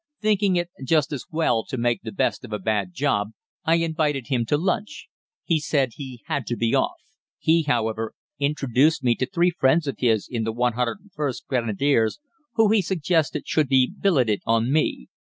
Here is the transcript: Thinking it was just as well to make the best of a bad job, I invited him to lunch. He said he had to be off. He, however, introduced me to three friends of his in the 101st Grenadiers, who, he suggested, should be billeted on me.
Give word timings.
Thinking 0.19 0.55
it 0.55 0.71
was 0.79 0.87
just 0.89 1.13
as 1.13 1.25
well 1.29 1.63
to 1.65 1.77
make 1.77 2.01
the 2.01 2.11
best 2.11 2.43
of 2.43 2.51
a 2.51 2.57
bad 2.57 2.91
job, 2.91 3.33
I 3.65 3.75
invited 3.75 4.29
him 4.29 4.47
to 4.47 4.57
lunch. 4.57 5.09
He 5.43 5.59
said 5.59 5.89
he 5.93 6.23
had 6.25 6.47
to 6.47 6.55
be 6.57 6.73
off. 6.73 6.95
He, 7.37 7.61
however, 7.67 8.15
introduced 8.39 9.03
me 9.03 9.13
to 9.13 9.27
three 9.27 9.51
friends 9.51 9.85
of 9.85 9.99
his 9.99 10.27
in 10.27 10.43
the 10.43 10.53
101st 10.55 11.45
Grenadiers, 11.45 12.19
who, 12.55 12.71
he 12.71 12.81
suggested, 12.81 13.43
should 13.47 13.67
be 13.67 13.93
billeted 13.99 14.41
on 14.43 14.71
me. 14.73 15.09